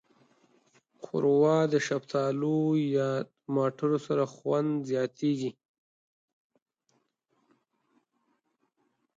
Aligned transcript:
ښوروا 1.03 1.57
د 1.73 1.75
شفتالو 1.87 2.59
یا 2.95 3.09
ټماټو 3.41 3.91
سره 4.07 4.23
خوند 4.33 4.71
زیاتیږي. 4.89 5.51